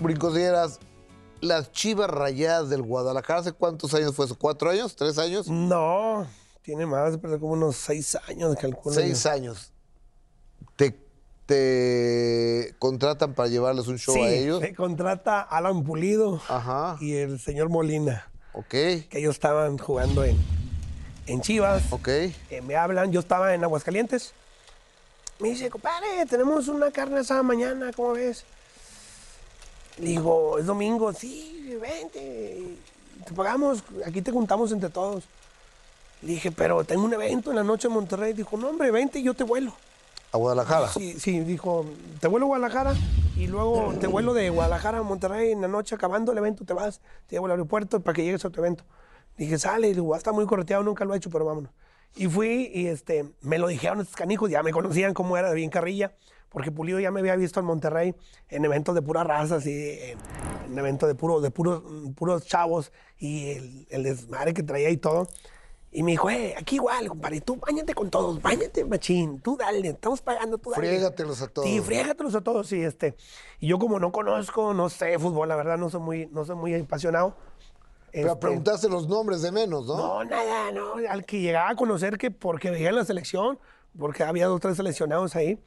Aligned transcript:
Brincosieras, 0.00 0.80
las 1.40 1.72
Chivas 1.72 2.10
Rayadas 2.10 2.68
del 2.70 2.82
Guadalajara, 2.82 3.40
¿hace 3.40 3.52
cuántos 3.52 3.92
años 3.94 4.14
fue 4.14 4.26
eso? 4.26 4.36
¿Cuatro 4.38 4.70
años? 4.70 4.96
¿Tres 4.96 5.18
años? 5.18 5.48
No, 5.48 6.26
tiene 6.62 6.86
más, 6.86 7.18
pero 7.20 7.38
como 7.38 7.52
unos 7.52 7.76
seis 7.76 8.16
años, 8.28 8.56
calculo. 8.60 8.94
Seis 8.94 9.26
años. 9.26 9.72
¿Te, 10.76 10.98
te 11.46 12.74
contratan 12.78 13.34
para 13.34 13.48
llevarles 13.48 13.86
un 13.86 13.98
show 13.98 14.14
Sí, 14.14 14.20
a 14.22 14.28
ellos? 14.30 14.60
se 14.60 14.74
contrata 14.74 15.40
Alan 15.42 15.84
Pulido 15.84 16.40
Ajá. 16.48 16.96
y 17.00 17.14
el 17.16 17.38
señor 17.38 17.68
Molina, 17.68 18.28
Ok, 18.54 18.68
que 18.68 19.08
ellos 19.12 19.34
estaban 19.34 19.78
jugando 19.78 20.24
en, 20.24 20.36
en 21.26 21.40
Chivas. 21.40 21.82
ok. 21.92 22.08
Eh, 22.08 22.34
me 22.66 22.76
hablan, 22.76 23.12
yo 23.12 23.20
estaba 23.20 23.54
en 23.54 23.62
Aguascalientes. 23.64 24.32
Me 25.40 25.48
dice, 25.50 25.68
compadre, 25.70 26.24
tenemos 26.28 26.68
una 26.68 26.90
carne 26.92 27.18
asada 27.20 27.42
mañana, 27.42 27.90
¿cómo 27.94 28.12
ves? 28.12 28.44
Le 29.98 30.06
digo, 30.06 30.58
es 30.58 30.66
domingo, 30.66 31.12
sí, 31.12 31.78
vente, 31.80 32.76
te 33.24 33.32
pagamos, 33.32 33.82
aquí 34.04 34.22
te 34.22 34.32
juntamos 34.32 34.72
entre 34.72 34.90
todos. 34.90 35.24
Le 36.22 36.32
dije, 36.32 36.50
pero 36.50 36.84
tengo 36.84 37.04
un 37.04 37.12
evento 37.12 37.50
en 37.50 37.56
la 37.56 37.62
noche 37.64 37.86
en 37.88 37.94
Monterrey. 37.94 38.32
Dijo, 38.32 38.56
no, 38.56 38.68
hombre, 38.70 38.90
vente 38.90 39.18
y 39.18 39.22
yo 39.22 39.34
te 39.34 39.44
vuelo. 39.44 39.72
A 40.32 40.38
Guadalajara. 40.38 40.88
Sí, 40.88 41.18
sí, 41.20 41.40
dijo, 41.40 41.86
te 42.20 42.26
vuelo 42.28 42.46
a 42.46 42.48
Guadalajara 42.48 42.94
y 43.36 43.46
luego 43.46 43.94
te 44.00 44.06
vuelo 44.06 44.34
de 44.34 44.50
Guadalajara 44.50 44.98
a 44.98 45.02
Monterrey 45.02 45.52
en 45.52 45.60
la 45.60 45.68
noche, 45.68 45.94
acabando 45.94 46.32
el 46.32 46.38
evento, 46.38 46.64
te 46.64 46.72
vas, 46.72 47.00
te 47.28 47.36
llevo 47.36 47.46
al 47.46 47.52
aeropuerto 47.52 48.00
para 48.00 48.14
que 48.16 48.24
llegues 48.24 48.44
a 48.44 48.50
tu 48.50 48.60
evento. 48.60 48.84
Dije, 49.36 49.58
sale, 49.58 49.88
y 49.88 49.94
digo, 49.94 50.08
"Va 50.08 50.16
a 50.16 50.18
estar 50.18 50.32
muy 50.32 50.46
correteado, 50.46 50.82
nunca 50.82 51.04
lo 51.04 51.14
he 51.14 51.18
hecho, 51.18 51.30
pero 51.30 51.44
vámonos. 51.44 51.70
Y 52.16 52.26
fui 52.28 52.70
y 52.72 52.86
este, 52.86 53.26
me 53.42 53.58
lo 53.58 53.66
dijeron 53.68 54.00
estos 54.00 54.16
canijos, 54.16 54.50
ya 54.50 54.62
me 54.62 54.72
conocían 54.72 55.14
cómo 55.14 55.36
era 55.36 55.48
de 55.50 55.56
bien 55.56 55.70
carrilla, 55.70 56.12
porque 56.54 56.70
Pulido 56.70 57.00
ya 57.00 57.10
me 57.10 57.18
había 57.18 57.34
visto 57.34 57.58
en 57.58 57.66
Monterrey 57.66 58.14
en 58.48 58.64
eventos 58.64 58.94
de 58.94 59.02
pura 59.02 59.24
raza, 59.24 59.56
así, 59.56 59.98
en, 60.00 60.18
en 60.70 60.78
eventos 60.78 61.08
de, 61.08 61.16
puro, 61.16 61.40
de 61.40 61.50
puros, 61.50 61.82
puros 62.14 62.46
chavos 62.46 62.92
y 63.18 63.50
el, 63.50 63.86
el 63.90 64.02
desmadre 64.04 64.54
que 64.54 64.62
traía 64.62 64.88
y 64.88 64.96
todo. 64.96 65.28
Y 65.90 66.04
me 66.04 66.12
dijo, 66.12 66.30
eh, 66.30 66.54
aquí 66.56 66.76
igual, 66.76 67.08
compadre, 67.08 67.40
tú 67.40 67.56
bañate 67.56 67.92
con 67.92 68.08
todos, 68.08 68.40
bañate, 68.40 68.84
machín, 68.84 69.40
tú 69.40 69.56
dale, 69.56 69.88
estamos 69.88 70.20
pagando, 70.20 70.58
tú 70.58 70.70
dale. 70.70 70.86
Friégatelos 70.86 71.42
a 71.42 71.48
todos. 71.48 71.68
Sí, 71.68 71.80
friégatelos 71.80 72.34
a 72.36 72.40
todos, 72.40 72.68
sí, 72.68 72.80
este. 72.82 73.16
Y 73.58 73.66
yo 73.66 73.78
como 73.80 73.98
no 73.98 74.12
conozco, 74.12 74.74
no 74.74 74.88
sé 74.90 75.18
fútbol, 75.18 75.48
la 75.48 75.56
verdad, 75.56 75.76
no 75.76 75.90
soy 75.90 76.00
muy, 76.00 76.26
no 76.26 76.44
soy 76.44 76.54
muy 76.54 76.74
apasionado. 76.74 77.36
Pero 78.12 78.28
este, 78.28 78.40
preguntaste 78.40 78.88
los 78.88 79.08
nombres 79.08 79.42
de 79.42 79.50
menos, 79.50 79.86
¿no? 79.86 79.96
no, 79.96 80.24
nada, 80.24 80.70
no. 80.70 80.94
Al 81.08 81.24
que 81.24 81.40
llegaba 81.40 81.70
a 81.70 81.74
conocer 81.74 82.16
que 82.16 82.30
porque 82.30 82.70
veía 82.70 82.90
en 82.90 82.94
la 82.94 83.04
selección, 83.04 83.58
porque 83.98 84.22
había 84.22 84.46
dos 84.46 84.60
tres 84.60 84.76
seleccionados 84.76 85.34
ahí, 85.34 85.60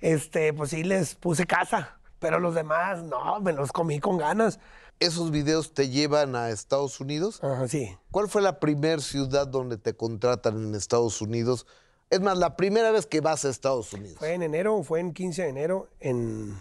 este, 0.00 0.52
pues 0.52 0.70
sí 0.70 0.82
les 0.82 1.14
puse 1.14 1.46
casa. 1.46 1.98
Pero 2.18 2.38
los 2.38 2.54
demás, 2.54 3.02
no, 3.02 3.40
me 3.40 3.52
los 3.52 3.72
comí 3.72 3.98
con 3.98 4.18
ganas. 4.18 4.60
¿Esos 4.98 5.30
videos 5.30 5.72
te 5.72 5.88
llevan 5.88 6.36
a 6.36 6.50
Estados 6.50 7.00
Unidos? 7.00 7.42
Ajá, 7.42 7.66
sí. 7.66 7.96
¿Cuál 8.10 8.28
fue 8.28 8.42
la 8.42 8.60
primer 8.60 9.00
ciudad 9.00 9.46
donde 9.46 9.78
te 9.78 9.96
contratan 9.96 10.62
en 10.62 10.74
Estados 10.74 11.22
Unidos? 11.22 11.66
Es 12.10 12.20
más, 12.20 12.36
la 12.36 12.56
primera 12.56 12.90
vez 12.90 13.06
que 13.06 13.22
vas 13.22 13.44
a 13.44 13.48
Estados 13.48 13.92
Unidos. 13.94 14.18
Fue 14.18 14.34
en 14.34 14.42
enero, 14.42 14.82
fue 14.82 15.00
en 15.00 15.14
15 15.14 15.42
de 15.42 15.48
enero 15.48 15.88
en, 16.00 16.60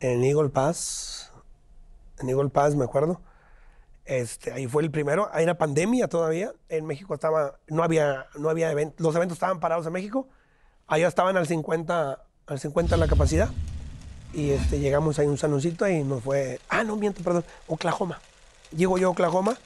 en 0.00 0.24
Eagle 0.24 0.50
Pass. 0.50 1.32
En 2.18 2.28
Eagle 2.28 2.50
Pass, 2.50 2.74
me 2.74 2.84
acuerdo. 2.84 3.20
Este, 4.04 4.52
ahí 4.52 4.66
fue 4.66 4.82
el 4.82 4.90
primero. 4.90 5.28
Ahí 5.32 5.44
era 5.44 5.56
pandemia 5.56 6.08
todavía. 6.08 6.52
En 6.68 6.84
México 6.84 7.14
estaba, 7.14 7.58
no 7.68 7.82
había, 7.82 8.26
no 8.38 8.50
había 8.50 8.70
eventos. 8.70 9.00
Los 9.00 9.16
eventos 9.16 9.36
estaban 9.36 9.60
parados 9.60 9.86
en 9.86 9.92
México. 9.92 10.28
Allá 10.86 11.08
estaban 11.08 11.36
al 11.36 11.46
50, 11.46 12.22
al 12.46 12.60
50 12.60 12.96
la 12.96 13.08
capacidad. 13.08 13.50
Y 14.32 14.50
este, 14.50 14.78
llegamos 14.78 15.18
ahí 15.18 15.26
un 15.26 15.38
sanoncito 15.38 15.88
y 15.88 16.02
nos 16.02 16.22
fue. 16.22 16.60
Ah, 16.68 16.84
no, 16.84 16.96
miento, 16.96 17.22
perdón. 17.22 17.44
Oklahoma. 17.66 18.20
Llego 18.76 18.98
yo 18.98 19.08
a 19.08 19.10
Oklahoma. 19.10 19.56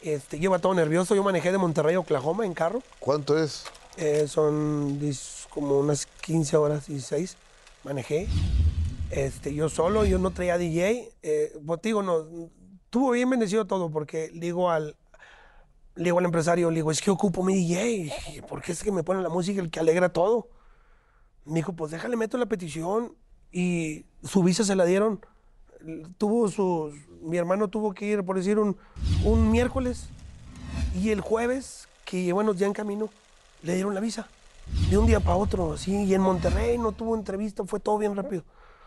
Este, 0.00 0.38
yo 0.38 0.44
iba 0.44 0.58
todo 0.58 0.74
nervioso. 0.74 1.14
Yo 1.14 1.22
manejé 1.22 1.52
de 1.52 1.58
Monterrey 1.58 1.94
a 1.94 2.00
Oklahoma 2.00 2.46
en 2.46 2.54
carro. 2.54 2.82
¿Cuánto 2.98 3.38
es? 3.38 3.64
Eh, 3.96 4.26
son 4.28 4.98
como 5.50 5.78
unas 5.78 6.06
15 6.06 6.56
horas, 6.56 6.86
16. 6.86 7.36
Manejé. 7.84 8.28
Este, 9.10 9.54
yo 9.54 9.68
solo, 9.68 10.04
yo 10.04 10.18
no 10.18 10.30
traía 10.30 10.56
DJ. 10.56 11.10
Eh, 11.22 11.52
pues 11.66 11.82
digo, 11.82 12.02
no, 12.02 12.24
tuvo 12.88 13.10
bien 13.10 13.28
bendecido 13.28 13.66
todo 13.66 13.90
porque 13.90 14.30
digo 14.32 14.70
al, 14.70 14.96
le 15.96 16.04
digo 16.04 16.18
al 16.18 16.24
empresario, 16.24 16.70
le 16.70 16.76
digo, 16.76 16.90
es 16.90 17.02
que 17.02 17.10
ocupo 17.10 17.42
mi 17.42 17.54
DJ. 17.54 18.42
Porque 18.48 18.72
es 18.72 18.82
que 18.82 18.92
me 18.92 19.02
pone 19.02 19.22
la 19.22 19.28
música 19.28 19.60
el 19.60 19.70
que 19.70 19.80
alegra 19.80 20.10
todo. 20.10 20.48
Me 21.44 21.56
dijo, 21.56 21.72
pues 21.72 21.90
déjale, 21.90 22.16
meto 22.16 22.38
la 22.38 22.46
petición. 22.46 23.14
Y 23.52 24.04
su 24.22 24.42
visa 24.42 24.64
se 24.64 24.76
la 24.76 24.84
dieron. 24.84 25.20
Tuvo 26.18 26.48
sus, 26.48 26.94
mi 27.22 27.36
hermano 27.36 27.68
tuvo 27.68 27.94
que 27.94 28.06
ir, 28.06 28.24
por 28.24 28.36
decir, 28.36 28.58
un, 28.58 28.76
un 29.24 29.50
miércoles. 29.50 30.08
Y 30.94 31.10
el 31.10 31.20
jueves, 31.20 31.88
que 32.04 32.18
íbamos 32.18 32.56
ya 32.56 32.66
en 32.66 32.72
camino, 32.72 33.08
le 33.62 33.74
dieron 33.74 33.94
la 33.94 34.00
visa. 34.00 34.28
De 34.88 34.98
un 34.98 35.06
día 35.06 35.20
para 35.20 35.36
otro, 35.36 35.72
así. 35.72 36.04
Y 36.04 36.14
en 36.14 36.20
Monterrey 36.20 36.78
no 36.78 36.92
tuvo 36.92 37.16
entrevista, 37.16 37.64
fue 37.64 37.80
todo 37.80 37.98
bien 37.98 38.14
rápido. 38.14 38.44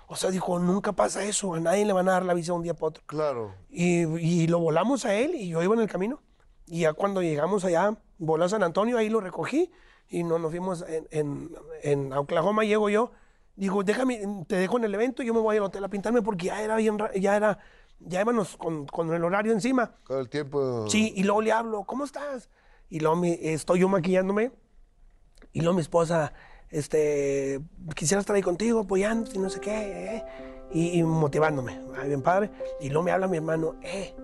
O 0.08 0.16
sea, 0.16 0.32
dijo, 0.32 0.60
nunca 0.60 0.92
pasa 0.92 1.24
eso, 1.24 1.56
a 1.56 1.60
nadie 1.60 1.86
le 1.86 1.94
van 1.94 2.08
a 2.08 2.14
dar 2.14 2.26
la 2.26 2.34
visa 2.34 2.52
de 2.52 2.58
un 2.58 2.64
día 2.64 2.74
para 2.74 2.88
otro. 2.88 3.04
Claro. 3.06 3.56
Y, 3.70 4.04
y 4.20 4.48
lo 4.48 4.60
volamos 4.60 5.06
a 5.06 5.16
él 5.16 5.34
y 5.36 5.50
yo 5.50 5.64
iba 5.64 5.74
en 5.74 5.82
el 5.82 5.90
camino. 5.90 6.20
Y 6.66 6.82
ya 6.82 6.94
cuando 6.94 7.22
llegamos 7.22 7.66
allá, 7.66 7.96
voló 8.18 8.46
a 8.46 8.50
San 8.50 8.64
Antonio, 8.64 8.98
ahí 8.98 9.10
lo 9.10 9.20
recogí 9.20 9.72
y 10.10 10.24
no, 10.24 10.40
nos 10.40 10.52
fuimos 10.52 10.84
en, 10.88 11.08
en, 11.12 11.50
en 11.84 12.14
Oklahoma, 12.14 12.64
llego 12.64 12.90
yo. 12.90 13.12
Digo, 13.56 13.84
déjame, 13.84 14.22
te 14.48 14.56
dejo 14.56 14.78
en 14.78 14.86
el 14.86 14.94
evento 14.96 15.22
y 15.22 15.28
yo 15.28 15.34
me 15.34 15.40
voy 15.40 15.58
al 15.58 15.64
hotel 15.64 15.84
a 15.84 15.88
pintarme 15.90 16.22
porque 16.22 16.48
ya 16.48 16.62
era 16.62 16.76
bien, 16.78 16.98
ya 17.20 17.36
era, 17.36 17.60
ya 18.00 18.22
íbamos 18.22 18.58
con, 18.58 18.86
con 18.88 19.14
el 19.14 19.24
horario 19.24 19.52
encima. 19.52 19.96
Con 20.06 20.20
el 20.20 20.30
tiempo. 20.30 20.88
Sí, 20.88 21.14
y 21.16 21.24
luego 21.24 21.42
le 21.42 21.52
hablo, 21.52 21.84
¿cómo 21.84 22.04
estás? 22.06 22.50
Y 22.90 23.00
luego 23.00 23.16
mi- 23.16 23.38
estoy 23.42 23.80
yo 23.82 23.90
maquillándome. 23.90 24.52
Y 25.52 25.60
luego 25.62 25.76
mi 25.76 25.82
esposa, 25.82 26.34
este, 26.70 27.60
quisiera 27.96 28.22
estar 28.22 28.36
ahí 28.36 28.42
contigo, 28.42 28.80
apoyándote 28.82 29.36
y 29.38 29.40
no 29.40 29.50
sé 29.50 29.60
qué. 29.60 30.16
eh, 30.18 30.24
Y, 30.72 30.98
y 31.00 31.04
motivándome. 31.04 31.80
Ah, 31.96 32.04
bien 32.06 32.24
padre. 32.24 32.50
Y 32.82 32.90
luego 32.90 33.04
me 33.04 33.12
habla 33.12 33.28
mi 33.28 33.38
hermano, 33.38 33.76
eh, 33.84 34.16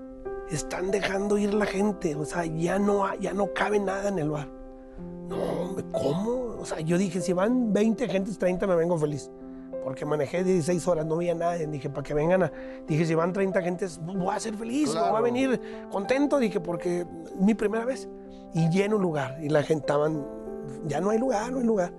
están 0.51 0.91
dejando 0.91 1.37
ir 1.37 1.53
la 1.53 1.65
gente. 1.65 2.15
O 2.15 2.25
sea, 2.25 2.45
ya 2.45 2.79
no, 2.79 3.13
ya 3.15 3.33
no 3.33 3.53
cabe 3.53 3.79
nada 3.79 4.09
en 4.09 4.19
el 4.19 4.29
bar. 4.29 4.47
No, 5.27 5.75
¿cómo? 5.91 6.31
O 6.59 6.65
sea, 6.65 6.79
yo 6.79 6.97
dije, 6.97 7.21
si 7.21 7.33
van 7.33 7.71
20 7.73 8.07
gentes, 8.09 8.37
30, 8.37 8.65
me 8.67 8.75
vengo 8.75 8.97
feliz. 8.97 9.29
Porque 9.83 10.05
manejé 10.05 10.43
16 10.43 10.87
horas, 10.87 11.05
no 11.05 11.17
veía 11.17 11.33
nada. 11.35 11.55
Dije, 11.55 11.89
para 11.89 12.03
que 12.03 12.13
vengan 12.13 12.43
a... 12.43 12.51
Dije, 12.87 13.05
si 13.05 13.15
van 13.15 13.31
30 13.31 13.61
gentes, 13.61 13.99
voy 14.03 14.35
a 14.35 14.39
ser 14.39 14.55
feliz, 14.55 14.89
me 14.89 14.95
voy 14.95 15.03
a 15.03 15.09
Claro. 15.09 15.23
venir 15.23 15.61
contento. 15.91 16.37
Dije, 16.39 16.59
porque 16.59 17.01
es 17.01 17.07
mi 17.39 17.53
primera 17.53 17.85
vez. 17.85 18.09
Y 18.53 18.69
lleno 18.69 18.97
un 18.97 19.01
lugar. 19.03 19.37
Y 19.41 19.49
la 19.49 19.63
gente 19.63 19.81
estaban... 19.83 20.25
Ya 20.85 20.99
no 20.99 21.11
hay 21.11 21.17
lugar, 21.19 21.51
no 21.51 21.59
hay 21.59 21.65
lugar. 21.65 21.93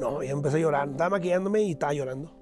No, 0.00 0.22
yo 0.22 0.30
empecé 0.30 0.56
a 0.56 0.60
llorar. 0.60 0.88
Estaba 0.88 1.10
maquillándome 1.10 1.60
y 1.62 1.72
estaba 1.72 1.92
llorando. 1.92 2.32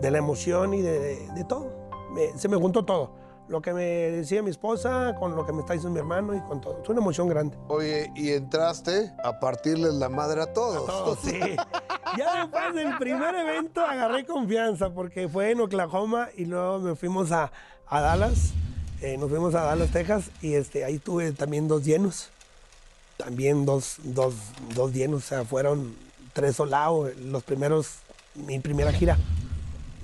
De 0.00 0.10
la 0.10 0.18
emoción 0.18 0.74
y 0.74 0.82
de, 0.82 0.98
de- 0.98 1.28
de 1.34 1.44
todo. 1.44 1.68
Me- 2.14 2.38
se 2.38 2.48
me 2.48 2.56
juntó 2.56 2.84
todo. 2.84 3.14
Lo 3.50 3.60
que 3.60 3.72
me 3.74 3.82
decía 3.82 4.42
mi 4.44 4.50
esposa, 4.50 5.16
con 5.18 5.34
lo 5.34 5.44
que 5.44 5.52
me 5.52 5.60
está 5.62 5.72
diciendo 5.72 5.94
mi 5.94 5.98
hermano 5.98 6.36
y 6.36 6.40
con 6.42 6.60
todo. 6.60 6.80
Es 6.82 6.88
una 6.88 7.00
emoción 7.00 7.28
grande. 7.28 7.58
Oye, 7.66 8.08
y 8.14 8.30
entraste 8.30 9.12
a 9.24 9.40
partirles 9.40 9.94
la 9.94 10.08
madre 10.08 10.40
a 10.42 10.52
todos. 10.52 10.86
todo, 10.86 11.16
sí. 11.16 11.38
Ya 12.16 12.42
después 12.42 12.74
del 12.74 12.96
primer 12.98 13.34
evento 13.36 13.82
agarré 13.84 14.24
confianza 14.24 14.90
porque 14.90 15.28
fue 15.28 15.50
en 15.52 15.60
Oklahoma 15.60 16.28
y 16.36 16.44
luego 16.44 16.78
me 16.80 16.94
fuimos 16.96 17.30
a, 17.30 17.52
a 17.86 18.00
Dallas. 18.00 18.52
eh, 19.00 19.16
nos 19.16 19.30
fuimos 19.30 19.54
a 19.54 19.62
Dallas, 19.62 19.90
Texas 19.90 20.30
y 20.42 20.54
este, 20.54 20.84
ahí 20.84 20.98
tuve 20.98 21.30
también 21.32 21.68
dos 21.68 21.84
llenos. 21.84 22.30
También 23.16 23.64
dos, 23.66 23.96
dos, 24.02 24.34
dos 24.74 24.92
llenos, 24.92 25.24
o 25.24 25.26
sea, 25.26 25.44
fueron 25.44 25.94
tres 26.32 26.56
solados, 26.56 27.14
los 27.16 27.42
primeros, 27.44 27.96
mi 28.34 28.58
primera 28.60 28.92
gira. 28.92 29.16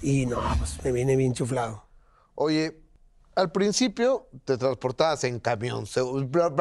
Y 0.03 0.27
no, 0.27 0.41
pues 0.59 0.83
me 0.85 0.93
vine 0.93 1.17
bien 1.17 1.33
chuflado. 1.33 1.83
Oye, 2.37 2.77
al 3.37 3.53
principio 3.53 4.29
te 4.45 4.57
transportabas 4.59 5.23
en 5.25 5.39
camión, 5.39 5.85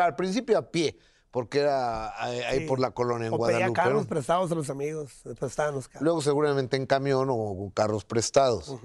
al 0.01 0.15
principio 0.15 0.57
a 0.57 0.69
pie, 0.69 0.99
porque 1.31 1.59
era 1.61 2.21
ahí 2.23 2.59
Sí. 2.59 2.65
por 2.67 2.79
la 2.79 2.91
colonia 2.91 3.27
en 3.27 3.33
o 3.33 3.37
pedía 3.37 3.47
Guadalupe. 3.69 3.73
carros 3.81 4.03
¿no? 4.03 4.09
prestados 4.09 4.51
a 4.51 4.55
los 4.55 4.69
amigos, 4.69 5.21
prestaban 5.39 5.73
los 5.73 5.87
carros. 5.87 6.03
Luego 6.03 6.21
seguramente 6.21 6.77
en 6.77 6.85
camión 6.85 7.29
o 7.31 7.71
carros 7.73 8.05
prestados. 8.05 8.75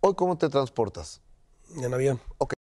Hoy, 0.00 0.14
¿cómo 0.14 0.36
te 0.36 0.48
transportas? 0.48 1.20
En 1.76 1.94
avión. 1.94 2.20
Ok. 2.38 2.52